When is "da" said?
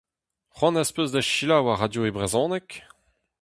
1.13-1.21